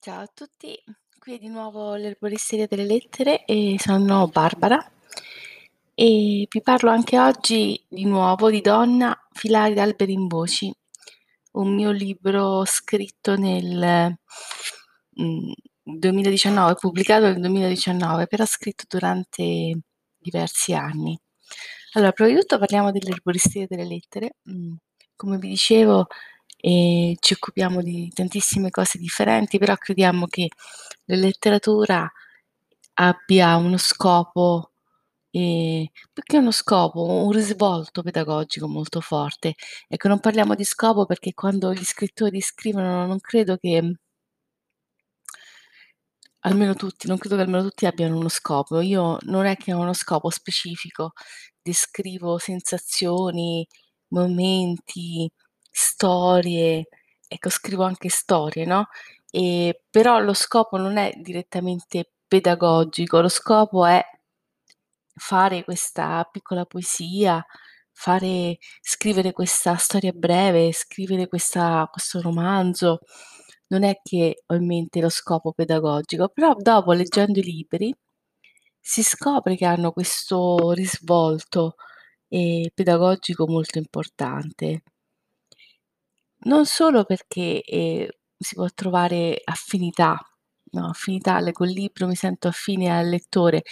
[0.00, 0.80] Ciao a tutti,
[1.18, 4.78] qui è di nuovo l'erboristeria delle lettere e sono Barbara
[5.92, 10.72] e vi parlo anche oggi di nuovo di Donna filari d'alberi in voci,
[11.54, 14.16] un mio libro scritto nel
[15.20, 15.50] mm,
[15.82, 19.80] 2019, pubblicato nel 2019, però scritto durante
[20.16, 21.18] diversi anni.
[21.94, 24.36] Allora, prima di tutto parliamo dell'erboristeria delle lettere.
[24.48, 24.74] Mm,
[25.16, 26.06] come vi dicevo,
[26.60, 30.48] eh, ci occupiamo di tantissime cose differenti, però crediamo che
[31.06, 32.10] la letteratura
[32.94, 34.72] abbia uno scopo,
[35.30, 39.54] eh, più che uno scopo, un risvolto pedagogico molto forte.
[39.88, 43.96] Ecco, non parliamo di scopo perché quando gli scrittori scrivono non credo che
[46.40, 48.80] almeno tutti, non credo che almeno tutti abbiano uno scopo.
[48.80, 51.12] Io non è che ho uno scopo specifico,
[51.62, 53.66] descrivo sensazioni,
[54.08, 55.30] momenti,
[55.80, 56.88] storie,
[57.28, 58.88] ecco scrivo anche storie, no,
[59.30, 64.04] ehm, però lo scopo non è direttamente pedagogico, lo scopo è
[65.16, 67.44] fare questa piccola poesia,
[67.92, 73.00] fare scrivere questa storia breve, scrivere questa questo romanzo.
[73.68, 77.94] Non è che ho in mente lo scopo pedagogico, però dopo leggendo i libri
[78.80, 81.74] si scopre che hanno questo risvolto,
[82.28, 84.82] ehm, pedagogico molto importante.
[86.44, 88.06] Non solo perché, ehm,
[88.38, 90.16] si può trovare affinità,
[90.72, 93.62] no, affinità, il libro, mi sento affine al lettore,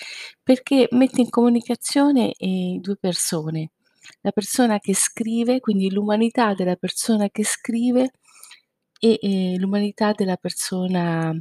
[0.43, 3.71] perché mette in comunicazione, ehm, 2 persone.
[4.23, 8.11] La persona che scrive, quindi l'umanità della persona che scrive
[9.01, 11.33] e, ehm, l'umanità della persona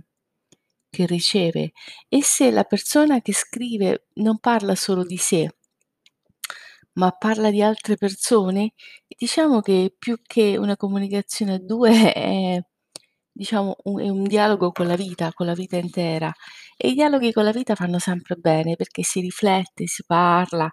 [0.89, 1.71] che riceve.
[2.09, 5.49] E se la persona che scrive non parla solo di sé
[6.95, 8.73] ma parla di altre persone,
[9.07, 12.61] diciamo che più che una comunicazione a 2 è
[13.31, 16.31] diciamo un è un dialogo con la vita, con la vita intera.
[16.77, 20.69] E i dialoghi con la vita fanno sempre bene perché si riflette, si parla,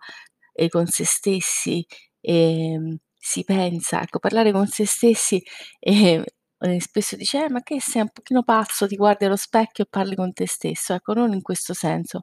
[0.55, 1.85] ehm, con se stessi,
[2.21, 4.03] ehm, si pensa.
[4.03, 5.43] Ecco, parlare con se stessi,
[5.81, 6.25] ehm,
[6.59, 9.87] ehm, spesso dice: "Eh, ma che sei un pochino pazzo, ti guardi allo specchio e
[9.91, 12.23] parli con te stesso." Ecco, non in questo senso.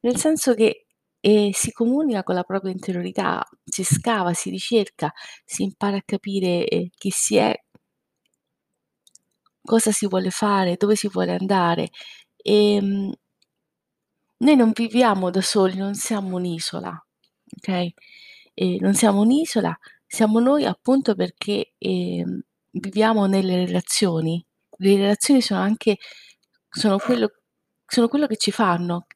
[0.00, 0.86] Nel senso che
[1.24, 5.12] e si comunica con la propria interiorità, si scava, si ricerca,
[5.44, 7.54] si impara a capire, ehm, chi si è
[9.64, 11.90] cosa si vuole fare, dove si vuole andare.
[12.42, 13.12] Ehm
[14.40, 16.92] noi non viviamo da soli, non siamo un'isola,
[17.58, 17.92] okay,
[18.54, 22.40] ehm, non siamo un'isola, siamo noi appunto perché, ehm,
[22.72, 24.44] viviamo nelle relazioni.
[24.78, 25.98] Le relazioni sono anche
[26.68, 27.30] sono quello
[27.86, 29.06] sono quello che ci fanno.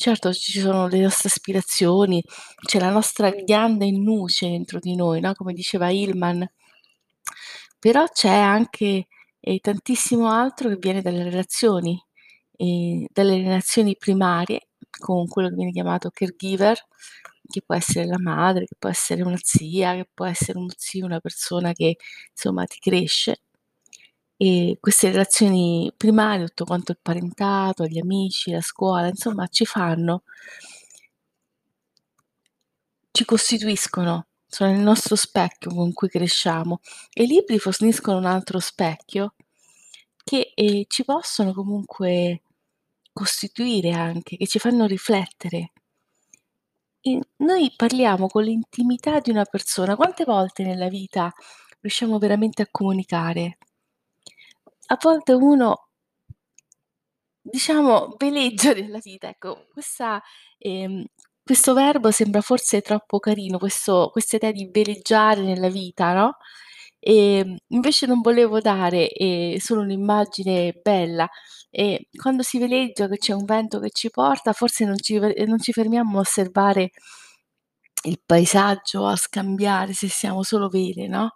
[0.00, 2.22] Certo, ci sono le nostre aspirazioni,
[2.64, 6.48] c'è la nostra ghianda in nuce dentro di noi, no, come diceva Hillman.
[7.82, 9.06] Però c'è anche,
[9.40, 12.00] ehm, tantissimo altro che viene dalle relazioni,
[12.56, 16.76] ehm, dalle relazioni primarie con quello che viene chiamato caregiver,
[17.48, 21.04] che può essere la madre, che può essere una zia, che può essere uno zio,
[21.06, 21.96] una persona che
[22.32, 23.42] insomma ti cresce.
[24.40, 30.22] E queste relazioni primarie, tutto quanto il parentato, gli amici, la scuola, insomma ci fanno
[33.10, 36.80] ci costituiscono, sono il nostro specchio con cui cresciamo
[37.12, 39.34] e i libri forniscono un altro specchio
[40.24, 42.42] che, ehm, ci possono comunque
[43.12, 45.72] costituire anche, che ci fanno riflettere.
[47.00, 49.94] E noi parliamo con l'intimità di una persona.
[49.94, 51.32] Quante volte nella vita
[51.80, 53.58] riusciamo veramente a comunicare?
[54.90, 55.88] A volte uno
[57.44, 59.66] diciamo veleggia nella vita, ecco.
[59.72, 60.20] Questa
[60.58, 61.04] ehm,
[61.42, 66.36] questo verbo sembra forse troppo carino, questo questa idea di veleggiare nella vita, no,
[67.00, 71.28] ehm, invece non volevo dare, ehm, solo un'immagine bella.
[71.70, 75.58] E quando si veleggia, che c'è un vento che ci porta, forse non ci non
[75.60, 76.90] ci fermiamo a osservare
[78.04, 81.34] il paesaggio, a scambiare se siamo solo vele, no,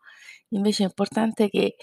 [0.51, 1.75] invece è importante che,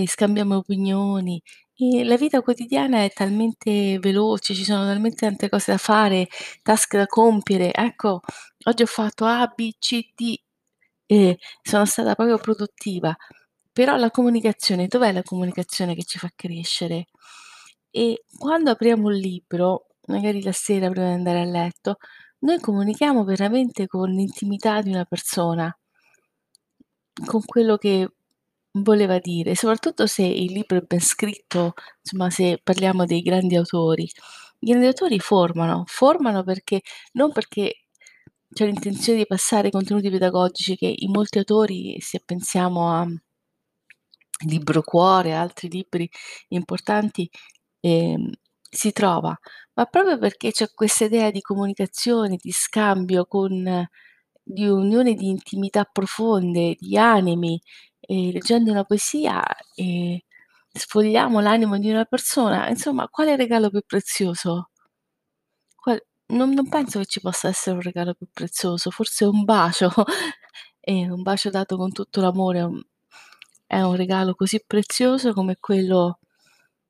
[0.00, 1.40] ehm, scambiamo opinioni.
[1.78, 6.28] E la vita quotidiana è talmente veloce, ci sono talmente tante cose da fare,
[6.62, 7.72] task da compiere.
[7.72, 8.20] Ecco,
[8.64, 10.38] oggi ho fatto A, B, C, D
[11.06, 13.14] e sono stata proprio produttiva.
[13.72, 17.06] Però la comunicazione, dov'è la comunicazione che ci fa crescere?
[17.90, 21.96] E quando apriamo un libro, magari la sera prima di andare a letto,
[22.40, 25.74] noi comunichiamo veramente con l'intimità di una persona
[27.26, 28.08] con quello che
[28.82, 34.04] voleva dire, soprattutto se il libro è ben scritto, insomma se parliamo dei grandi autori.
[34.60, 36.80] I grandi autori formano, formano perché
[37.12, 37.84] non perché
[38.52, 43.06] c'è l'intenzione di passare contenuti pedagogici che in molti autori, se pensiamo a
[44.46, 46.08] Libro Cuore, altri libri
[46.48, 47.28] importanti,
[47.80, 48.30] ehm,
[48.70, 49.36] si trova,
[49.74, 53.86] ma proprio perché c'è questa idea di comunicazione, di scambio con
[54.48, 57.60] di unione di intimità profonde, di animi,
[58.00, 59.42] e leggendo una poesia,
[59.74, 60.18] ehm,
[60.72, 64.70] sfogliamo l'animo di una persona, insomma quale regalo più prezioso?
[65.76, 69.90] Qual non non penso che ci possa essere un regalo più prezioso, forse un bacio,
[70.80, 72.68] e un bacio dato con tutto l'amore
[73.66, 76.18] è un regalo così prezioso come quello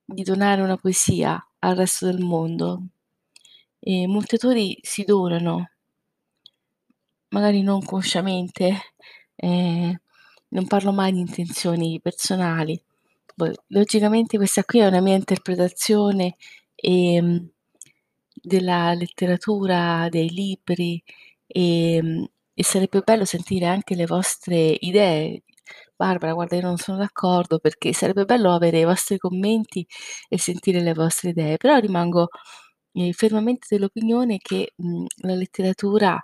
[0.04, 2.82] di donare una poesia al resto del mondo.
[3.80, 5.70] E molti autori si donano
[7.36, 8.78] magari non consciamente,
[9.36, 9.94] ehm,
[10.48, 12.80] non parlo mai di intenzioni personali.
[13.34, 16.36] Poi logicamente questa qui è una mia interpretazione,
[16.76, 17.48] ehm,
[18.34, 21.02] della letteratura, dei libri,
[21.46, 25.42] ehm, e sarebbe bello sentire anche le vostre idee.
[25.96, 29.86] "Barbara guarda io non sono d'accordo", perché sarebbe bello avere i vostri commenti
[30.28, 32.28] e sentire le vostre idee, però rimango,
[32.92, 36.18] ehm, fermamente dell'opinione che, mhmm, la letteratura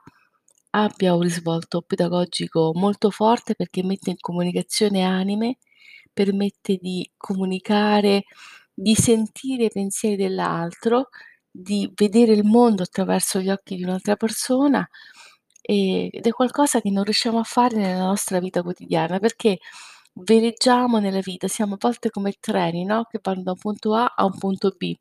[0.72, 5.58] abbia un risvolto pedagogico molto forte perché mette in comunicazione anime,
[6.12, 8.24] permette di comunicare,
[8.74, 11.08] di sentire i pensieri dell'altro,
[11.50, 14.86] di vedere il mondo attraverso gli occhi di un'altra persona,
[15.62, 19.58] ed è qualcosa che non riusciamo a fare nella nostra vita quotidiana, perché
[20.14, 24.12] veleggiamo nella vita, siamo a volte come treni, no, che vanno da un punto A
[24.16, 24.94] a un punto B.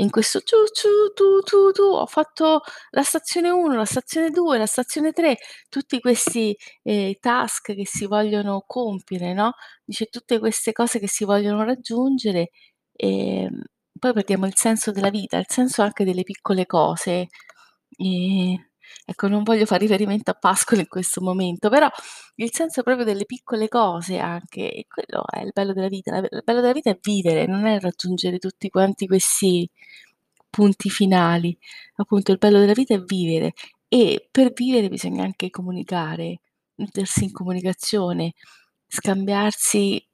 [0.00, 4.56] In questo ciu ciu, tu tu tu, ho fatto la stazione 1, la stazione 2,
[4.58, 5.36] la stazione 3,
[5.68, 9.52] tutti questi, ehm, task che si vogliono compiere, no,
[9.84, 12.50] dice tutte queste cose che si vogliono raggiungere,
[12.96, 13.62] ehm,
[13.98, 17.26] poi perdiamo il senso della vita, il senso anche delle piccole cose.
[17.98, 18.69] Ehm,
[19.04, 21.88] ecco, non voglio far riferimento a Pascolo in questo momento, però
[22.36, 26.16] il senso proprio delle piccole cose anche, e quello è il bello della vita.
[26.16, 29.68] Il bello della vita è vivere, non è raggiungere tutti quanti questi
[30.50, 31.56] punti finali.
[31.96, 33.52] Appunto il bello della vita è vivere
[33.88, 36.40] e per vivere bisogna anche comunicare,
[36.76, 38.34] mettersi in comunicazione,
[38.86, 40.04] scambiarsi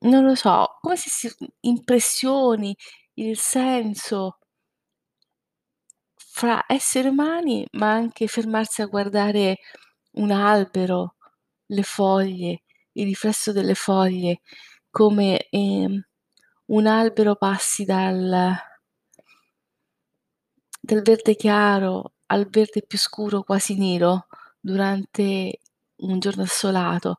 [0.00, 2.74] non lo so, come se si impressioni,
[3.14, 4.38] il senso
[6.40, 9.58] fra esseri umani, ma anche fermarsi a guardare
[10.12, 11.16] un albero,
[11.66, 14.40] le foglie, il riflesso delle foglie,
[14.90, 16.00] come, ehm,
[16.66, 18.54] un albero passi dal
[20.82, 24.26] dal verde chiaro al verde più scuro, quasi nero,
[24.60, 25.58] durante
[25.96, 27.18] un giorno assolato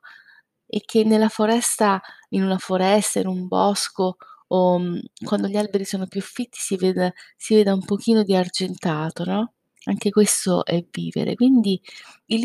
[0.65, 4.15] e che nella foresta in una foresta, in un bosco
[4.53, 8.35] o, mhmm, quando gli alberi sono più fitti si veda si veda un pochino di
[8.35, 9.53] argentato, no,
[9.85, 11.35] anche questo è vivere.
[11.35, 11.81] Quindi
[12.25, 12.35] dà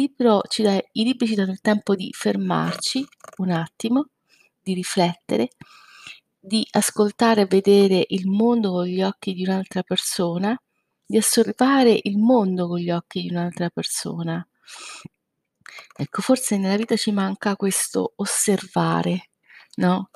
[0.93, 3.05] i libri ci danno il tempo di fermarci
[3.39, 4.09] un attimo,
[4.63, 5.51] di riflettere,
[6.39, 10.57] di ascoltare e vedere il mondo con gli occhi di un'altra persona,
[11.05, 14.47] di osservare il mondo con gli occhi di un'altra persona.
[15.99, 19.31] Ecco, forse nella vita ci manca questo osservare,
[19.77, 20.11] no,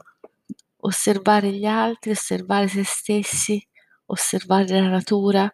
[0.81, 3.65] osservare gli altri, osservare se stessi,
[4.07, 5.51] osservare la natura.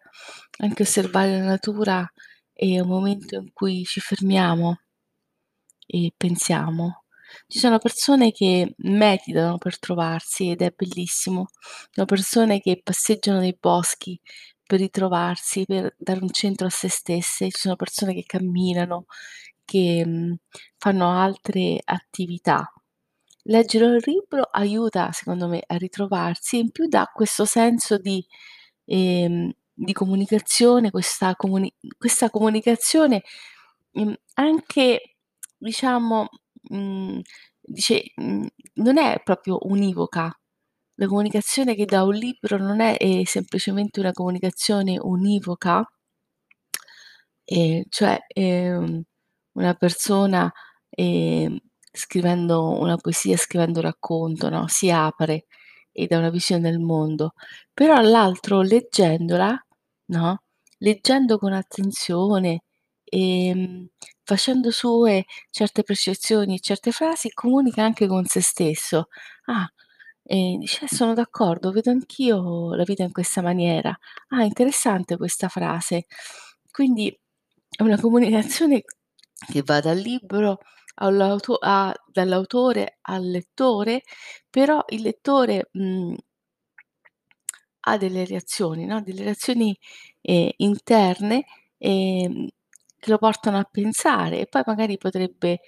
[0.59, 2.09] Anche osservare la natura
[2.53, 4.79] è un momento in cui ci fermiamo
[5.85, 7.03] e pensiamo.
[7.47, 11.47] Ci sono persone che meditano per trovarsi ed è bellissimo.
[11.49, 14.19] Ci sono persone che passeggiano nei boschi
[14.65, 17.49] per ritrovarsi, per dare un centro a se stesse.
[17.49, 19.05] Ci sono persone che camminano,
[19.65, 20.37] che,
[20.77, 22.71] fanno altre attività.
[23.49, 28.25] Leggere un libro aiuta, secondo me, a ritrovarsi in più dà questo senso di
[28.85, 33.23] ehm, di comunicazione, questa comuni questa comunicazione,
[33.93, 35.15] mhmm, anche
[35.57, 36.27] diciamo,
[36.71, 37.21] mhmm,
[37.61, 40.29] dice mhmm, non è proprio univoca.
[40.95, 45.87] La comunicazione che dà un libro non è, ehm, semplicemente una comunicazione univoca
[47.49, 49.01] ehm, cioè, ehm,
[49.53, 50.51] una persona,
[50.89, 51.57] ehm,
[51.97, 55.45] scrivendo una poesia, scrivendo un racconto, no, si apre
[55.91, 57.33] e dà una visione del mondo,
[57.73, 59.57] però l'altro leggendola,
[60.07, 60.43] no,
[60.79, 62.63] leggendo con attenzione,
[63.05, 63.87] ehm,
[64.23, 69.07] facendo sue certe percezioni e certe frasi, comunica anche con se stesso.
[69.45, 69.67] Ah,
[70.23, 73.97] ehm, dice: "Eh, sono d'accordo, vedo anch'io la vita in questa maniera.
[74.29, 76.05] Ah, interessante questa frase."
[76.71, 77.09] Quindi
[77.77, 78.83] è una comunicazione
[79.51, 80.59] che va dal libro
[81.59, 84.03] a dall'autore al lettore,
[84.49, 86.15] però il lettore, mhmm
[87.81, 89.77] ha delle reazioni, no, delle reazioni,
[90.21, 91.45] ehm, interne,
[91.77, 92.47] ehm,
[92.99, 95.59] che lo portano a pensare e poi magari potrebbe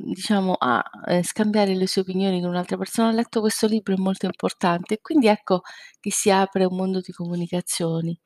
[0.00, 3.98] diciamo a, ehm, scambiare le sue opinioni con un'altra persona: "Ho letto questo libro, è
[3.98, 5.62] molto importante." Quindi ecco
[6.00, 8.18] che si apre un mondo di comunicazioni.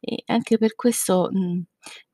[0.00, 1.62] E anche per questo, mhmm,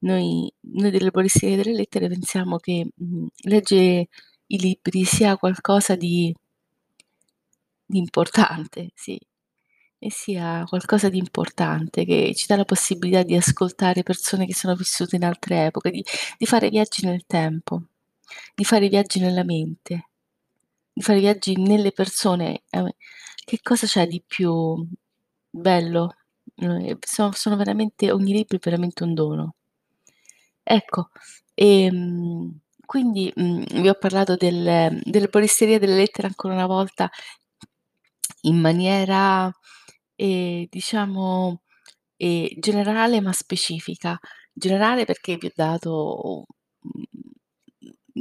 [0.00, 4.08] noi noi dell'erboristeria delle lettere pensiamo che, mhmm, leggere
[4.48, 6.34] i libri sia qualcosa di
[7.86, 9.18] di importante, sì,
[9.98, 14.74] e sia qualcosa di importante, che ci dà la possibilità di ascoltare persone che sono
[14.76, 16.04] vissute in altre epoche, di
[16.38, 17.82] di fare viaggi nel tempo,
[18.54, 20.10] di fare viaggi nella mente,
[20.92, 22.62] di fare viaggi nelle persone.
[22.70, 22.90] Ehm,
[23.44, 24.86] che cosa c'è di più
[25.50, 26.16] bello?
[26.56, 29.54] Ehm, so sono veramente ogni libro è veramente un dono.
[30.66, 31.08] Ecco,
[31.54, 37.10] ehm, quindi, mhmm, vi ho parlato del dell'erboristeria delle lettere ancora una volta
[38.42, 39.50] in maniera,
[40.16, 41.62] ehm, diciamo,
[42.16, 44.18] ehm, generale ma specifica.
[44.52, 46.46] Generale perché vi ho dato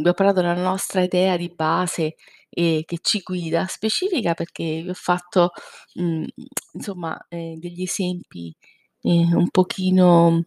[0.02, 2.16] vi ho parlato della nostra idea di base,
[2.50, 3.66] ehm, che ci guida.
[3.68, 5.52] Specifica perché vi ho fatto,
[5.96, 6.26] mhmm,
[6.74, 8.56] insomma, ehm, degli esempi,
[9.04, 10.44] ehm, un pochino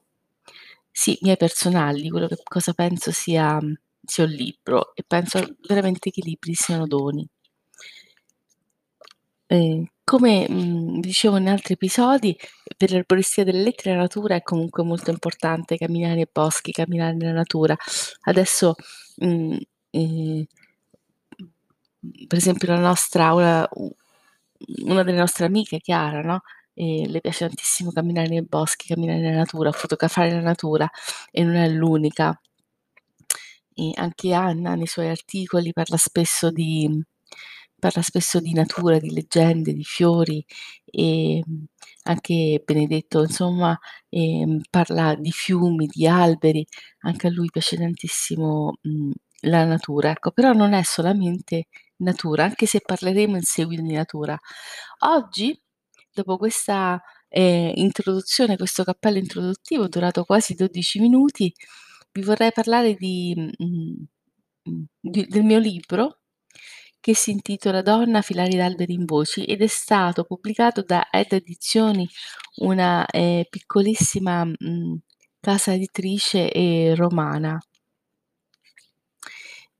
[0.90, 3.58] sì, miei personali, quello che cosa penso sia
[4.04, 7.26] sia un libro e penso veramente che i libri siano doni.
[9.52, 12.34] Ehm, come, mhmm, dicevo in altri episodi,
[12.76, 17.32] per l'erboristeria delle lettere la natura è comunque molto importante, camminare nei boschi, camminare nella
[17.32, 17.76] natura.
[18.22, 18.74] Adesso,
[19.16, 19.58] mhmm,
[19.90, 20.44] ehm,
[22.28, 23.68] per esempio la nostra una
[24.84, 26.42] una delle nostre amiche Chiara, no,
[26.74, 30.88] ehm, le piace tantissimo camminare nei boschi, camminare nella natura, fotografare la natura
[31.30, 32.38] e non è l'unica.
[33.74, 36.88] E anche Anna nei suoi articoli parla spesso di
[37.82, 40.44] parla spesso di natura, di leggende, di fiori,
[40.86, 41.42] ehm,
[42.04, 43.76] anche Benedetto insomma,
[44.08, 46.64] ehm, parla di fiumi, di alberi,
[47.00, 49.10] anche a lui piace tantissimo, mhmm,
[49.46, 50.30] la natura, ecco.
[50.30, 54.38] Però non è solamente natura, anche se parleremo in seguito di natura.
[55.00, 55.60] Oggi,
[56.12, 61.52] dopo questa, ehm, introduzione, questo cappello introduttivo durato quasi 12 minuti,
[62.12, 64.04] vi vorrei parlare di mhmm,
[64.64, 66.18] mhmm, di del mio libro
[67.02, 72.08] che si intitola "Donna, filari d'alberi in voci" ed è stato pubblicato da Edda Edizioni,
[72.62, 74.98] una, ehm, piccolissima, mhmm,
[75.40, 77.58] casa editrice, ehm, romana.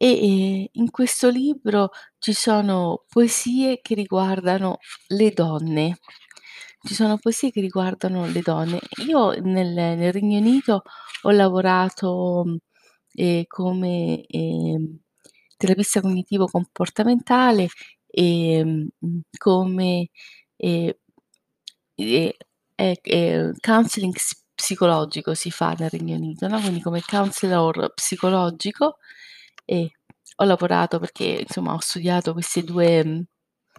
[0.00, 5.98] E, ehm, in questo libro ci sono poesie che riguardano le donne.
[6.84, 8.80] Ci sono poesie che riguardano le donne.
[9.06, 10.82] Io nel nel Regno Unito
[11.22, 12.56] ho lavorato, mhmm,
[13.14, 14.98] ehm, come, ehm,
[15.62, 17.68] terapista cognitivo comportamentale,
[18.08, 20.08] ehm, mhmm, come,
[20.56, 20.92] ehm,
[21.96, 22.30] ehm,
[22.76, 24.14] e ehm, counseling
[24.54, 28.98] psicologico si fa nel Regno Unito, no, quindi come counselor psicologico
[29.64, 29.92] e
[30.36, 33.22] ho lavorato perché insomma ho studiato 2 mhmm,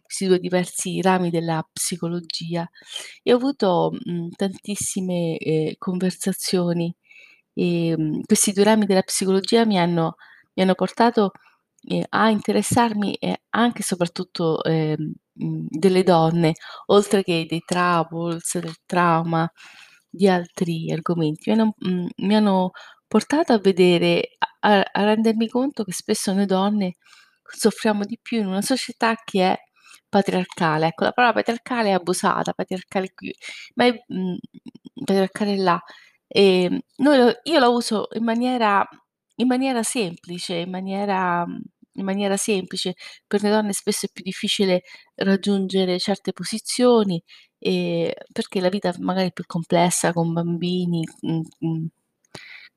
[0.03, 2.67] questi 2 diversi rami della psicologia
[3.23, 6.95] e ho avuto, mhmm, tantissime, ehm, conversazioni.
[7.55, 10.15] Ehm, questi 2 rami della psicologia mi hanno
[10.55, 11.31] mi hanno portato,
[11.87, 16.53] ehm, a interessarmi, ehm, anche e soprattutto, ehm, mhmm, delle donne,
[16.87, 19.49] oltre che dei troubles, del trauma,
[20.09, 21.49] di altri argomenti.
[21.51, 22.71] Mi hanno mhmm, mi hanno
[23.07, 24.29] portato a vedere
[24.61, 26.95] a a rendermi conto che spesso noi donne
[27.55, 29.57] soffriamo di più in una società che è
[30.09, 30.87] patriarcale.
[30.87, 33.33] Ecco, la parola patriarcale è abusata, patriarcale qui,
[33.75, 34.35] ma è mhmm,
[35.05, 35.81] patriarcale là.
[36.27, 38.87] Ehm, noi io la uso in maniera
[39.37, 41.45] in maniera semplice, in maniera
[41.95, 42.95] in maniera semplice.
[43.27, 44.83] Per le donne spesso è più difficile
[45.15, 47.21] raggiungere certe posizioni,
[47.59, 51.87] ehm, perché la vita magari è più complessa con bambini, mhmm, mhmm,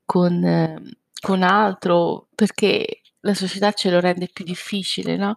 [0.04, 5.37] con con altro, perché la società ce lo rende più difficile, no,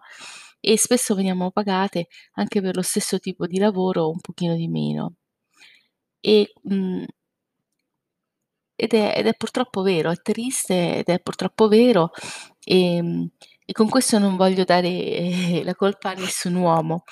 [0.60, 5.14] e spesso veniamo pagate anche per lo stesso tipo di lavoro un pochino di meno.
[6.24, 7.06] E, mhmm
[8.78, 12.10] ed è ed è purtroppo vero, è triste ed è purtroppo vero,
[12.64, 13.28] ehm,
[13.70, 17.04] e con questo non voglio dare, ehm, la colpa a nessun uomo,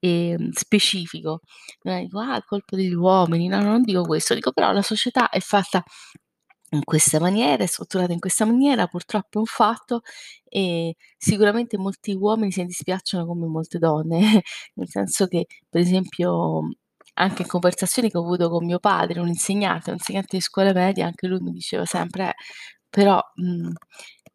[0.00, 1.40] ehm, specifico.
[1.82, 5.40] Non dico: "Ah, colpa degli uomini." No, non dico questo, dico però la società è
[5.40, 5.82] fatta
[6.72, 10.02] in questa maniera, è strutturata in questa maniera, purtroppo è un fatto,
[10.48, 14.18] e sicuramente molti uomini se ne dispiacciono come molte donne,
[14.74, 16.68] nel senso che, per esempio,
[17.14, 20.72] anche in conversazioni che ho avuto con mio padre, un insegnante un insegnante di scuola
[20.72, 22.34] media, anche lui mi diceva sempre: "Eh,
[22.90, 23.72] però, mhmm,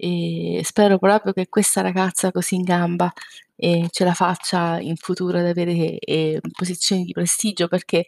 [0.02, 3.12] e spero proprio che questa ragazza così in gamba,
[3.58, 8.06] ehm, ce la faccia in futuro ad avere, ehm, posizioni di prestigio perché,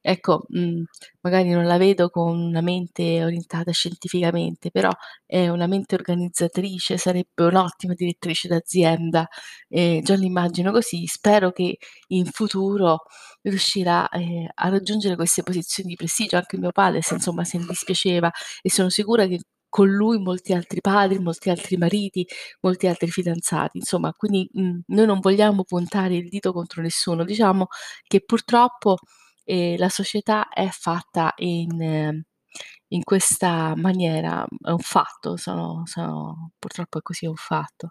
[0.00, 0.84] ecco, mhmm,
[1.20, 4.90] magari non la vedo con una mente orientata scientificamente, però
[5.26, 9.28] è una mente organizzatrice, sarebbe un'ottima direttrice d'azienda,
[9.68, 11.06] ehm, già l'immagino così.
[11.06, 11.76] Spero che
[12.08, 13.02] in futuro
[13.42, 16.36] riuscirà, ehm, a raggiungere queste posizioni di prestigio.
[16.36, 18.30] Anche mio padre se insomma se ne dispiaceva
[18.62, 19.40] e sono sicura che
[19.74, 22.24] con lui molti altri padri, molti altri mariti,
[22.60, 23.78] molti altri fidanzati.
[23.78, 27.24] Insomma, quindi, mhmm, noi non vogliamo puntare il dito contro nessuno.
[27.24, 27.66] Diciamo
[28.06, 28.98] che purtroppo,
[29.44, 32.22] ehm, la società è fatta in
[32.88, 37.90] in questa maniera, è un fatto, sono sono purtroppo è così, un fatto.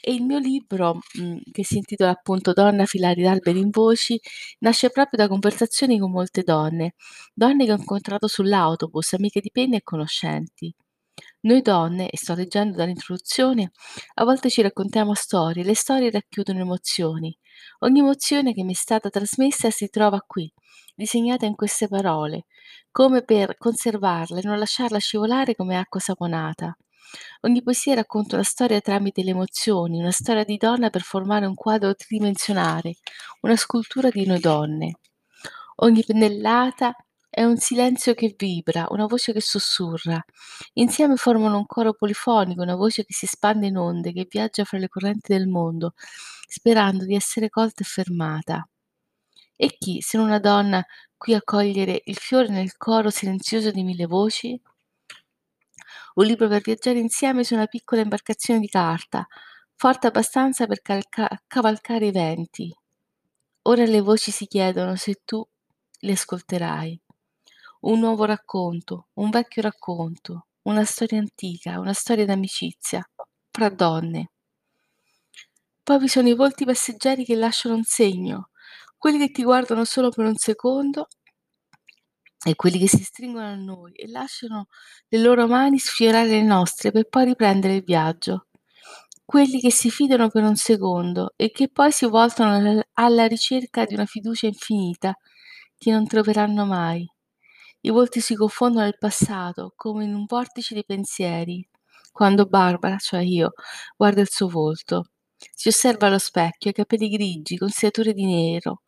[0.00, 4.18] E il mio libro, mhmm, che si intitola appunto Donna filari d'alberi in voci,
[4.60, 6.94] nasce proprio da conversazioni con molte donne,
[7.34, 10.74] donne che ho incontrato sull'autobus, amiche di penna e conoscenti.
[11.44, 13.72] Noi donne, e sto leggendo dall'introduzione,
[14.14, 17.36] a volte ci raccontiamo storie, le storie racchiudono emozioni.
[17.80, 20.52] Ogni emozione che mi è stata trasmessa si trova qui,
[20.94, 22.44] disegnata in queste parole,
[22.92, 26.76] come per conservarla e non lasciarla scivolare come acqua saponata.
[27.40, 31.56] Ogni poesia racconta una storia tramite le emozioni, una storia di donna per formare un
[31.56, 32.94] quadro tridimensionale,
[33.40, 34.98] una scultura di noi donne.
[35.76, 36.94] Ogni pennellata
[37.34, 40.22] è un silenzio che vibra, una voce che sussurra.
[40.74, 44.76] Insieme formano un coro polifonico, una voce che si spande in onde, che viaggia fra
[44.78, 45.94] le correnti del mondo,
[46.46, 48.68] sperando di essere colta e fermata.
[49.56, 50.84] E chi, se non una donna,
[51.16, 54.60] qui a cogliere il fiore nel coro silenzioso di mille voci?
[56.14, 59.26] Un libro per viaggiare insieme su una piccola imbarcazione di carta,
[59.74, 62.74] forte abbastanza per calca- cavalcare i venti.
[63.62, 65.46] Ora le voci si chiedono se tu
[66.00, 67.00] le ascolterai.
[67.82, 73.08] Un nuovo racconto, un vecchio racconto, una storia antica, una storia d'amicizia
[73.52, 74.30] fra donne.
[75.82, 78.50] Poi vi sono i volti passeggeri che lasciano un segno,
[78.98, 81.06] quelli che ti guardano solo per un secondo
[82.44, 84.66] e quelli che si stringono a noi e lasciano
[85.08, 88.46] le loro mani sfiorare le nostre per poi riprendere il viaggio.
[89.24, 93.94] Quelli che si fidano per un secondo e che poi si voltano alla ricerca di
[93.94, 95.16] una fiducia infinita
[95.78, 97.11] che non troveranno mai.
[97.84, 101.66] I volti si confondono nel passato, come in un vortice di pensieri.
[102.12, 103.52] Quando Barbara, cioè io,
[103.96, 105.06] guarda il suo volto,
[105.52, 108.82] si osserva allo specchio, i capelli grigi, con striature di nero,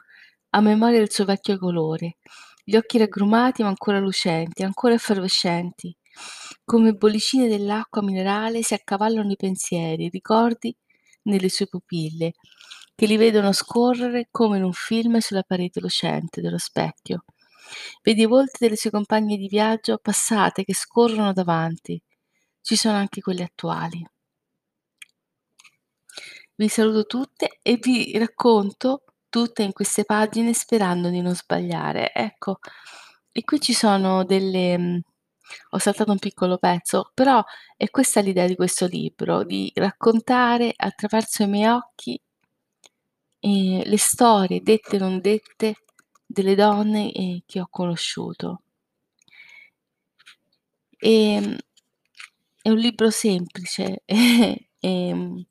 [0.50, 2.18] a memoria del suo vecchio colore,
[2.62, 5.96] gli occhi raggrumati ma ancora lucenti, ancora effervescenti.
[6.64, 10.72] Come bollicine dell'acqua minerale si accavallano i pensieri, i ricordi
[11.22, 12.34] nelle sue pupille,
[12.94, 17.24] che li vedono scorrere come in un film sulla parete lucente dello specchio.
[18.02, 22.00] Vedi i volti delle sue compagne di viaggio passate che scorrono davanti.
[22.60, 24.04] Ci sono anche quelle attuali.
[26.56, 32.12] Vi saluto tutte e vi racconto tutte in queste pagine sperando di non sbagliare.
[32.12, 32.58] Ecco,
[33.32, 35.00] e qui ci sono delle mhmm,
[35.70, 37.42] ho saltato un piccolo pezzo, però
[37.76, 42.20] è questa l'idea di questo libro, di raccontare attraverso i miei occhi,
[43.40, 45.74] ehm, le storie dette e non dette
[46.34, 48.60] delle donne, ehm, che ho conosciuto.
[51.00, 51.56] Ehm,
[52.62, 54.02] è un libro semplice,
[54.80, 55.44] ehm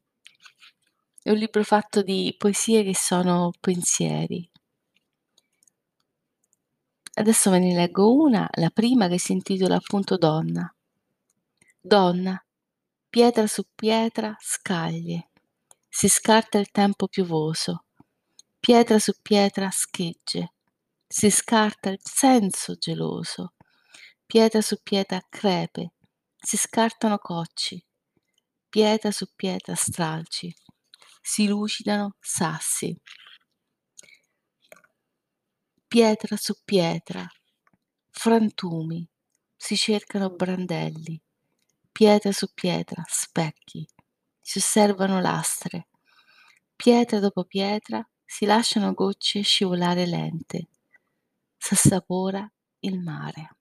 [1.23, 4.47] è un libro fatto di poesie che sono pensieri.
[7.15, 10.69] Adesso ve ne leggo una, la prima che si intitola appunto Donna.
[11.79, 12.45] Donna,
[13.09, 15.29] pietra su pietra, scaglie,
[15.87, 17.85] si scarta il tempo piovoso,
[18.59, 20.52] pietra su pietra schegge,
[21.15, 23.53] si scarta il senso geloso,
[24.25, 25.93] pietra su pietra crepe,
[26.35, 27.85] si scartano cocci,
[28.67, 30.51] pietra su pietra stralci,
[31.21, 32.99] si lucidano sassi.
[35.87, 37.23] Pietra su pietra,
[38.09, 39.07] frantumi,
[39.55, 41.21] si cercano brandelli,
[41.91, 43.87] pietra su pietra, specchi,
[44.41, 45.89] si osservano lastre,
[46.75, 50.69] pietra dopo pietra si lasciano gocce scivolare lente,
[51.63, 52.45] s'assapora
[52.79, 53.55] il mare.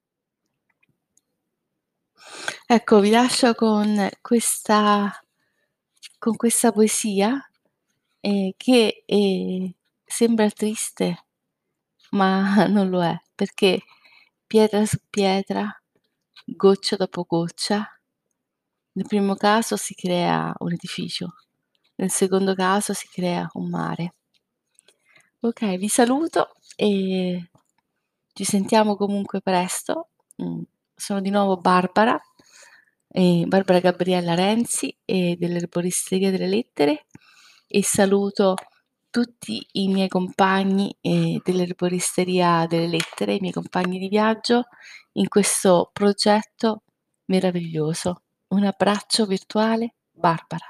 [2.67, 5.13] Ecco, vi lascio con questa
[6.19, 7.41] con questa poesia
[8.21, 9.73] ehm, che, ehm,
[10.05, 11.27] sembra triste,
[12.11, 13.83] ma non lo è, perché
[14.47, 15.69] pietra su pietra,
[16.47, 17.87] goccia dopo goccia,
[18.95, 21.35] nel primo caso si crea un edificio,
[21.97, 24.15] nel secondo caso si crea un mare.
[25.41, 27.51] Okay, vi saluto e
[28.33, 30.09] ci sentiamo comunque presto.
[30.37, 30.63] Mhmm,
[30.95, 32.21] sono di nuovo Barbara,
[33.09, 37.07] ehm, Barbara Gabriella Renzi, ehm, dell'Erboristeria delle Lettere
[37.67, 38.55] e saluto
[39.11, 44.65] tutti i miei compagni, ehm, dell'Erboristeria delle Lettere, i miei compagni di viaggio
[45.13, 46.83] in questo progetto
[47.27, 48.23] meraviglioso.
[48.49, 50.67] Un abbraccio virtuale, Barbara.